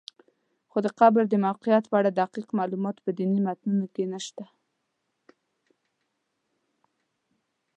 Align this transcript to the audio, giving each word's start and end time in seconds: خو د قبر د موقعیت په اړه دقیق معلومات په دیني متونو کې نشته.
خو 0.69 0.77
د 0.85 0.87
قبر 0.99 1.23
د 1.29 1.33
موقعیت 1.45 1.83
په 1.87 1.95
اړه 1.99 2.09
دقیق 2.21 2.47
معلومات 2.59 2.95
په 3.01 3.09
دیني 3.17 3.39
متونو 3.45 3.87
کې 3.93 4.03
نشته. 4.13 4.43